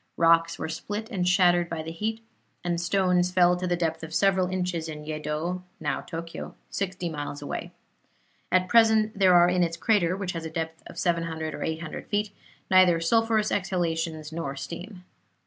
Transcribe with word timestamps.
Rocks 0.17 0.57
were 0.57 0.67
split 0.67 1.11
and 1.11 1.29
shattered 1.29 1.69
by 1.69 1.83
the 1.83 1.91
heat, 1.91 2.23
and 2.63 2.81
stones 2.81 3.29
fell 3.29 3.55
to 3.55 3.67
the 3.67 3.75
depth 3.75 4.01
of 4.01 4.15
several 4.15 4.47
inches 4.47 4.89
in 4.89 5.05
Yeddo 5.05 5.61
(now 5.79 6.01
Tokyo), 6.01 6.55
sixty 6.71 7.07
miles 7.07 7.39
away. 7.39 7.69
At 8.51 8.67
present 8.67 9.19
there 9.19 9.35
are 9.35 9.47
in 9.47 9.61
its 9.61 9.77
crater, 9.77 10.17
which 10.17 10.31
has 10.31 10.43
a 10.43 10.49
depth 10.49 10.81
of 10.87 10.97
700 10.97 11.53
or 11.53 11.61
800 11.61 12.07
feet, 12.07 12.31
neither 12.71 12.99
sulphurous 12.99 13.51
exhalations 13.51 14.31
nor 14.31 14.55
steam. 14.55 15.03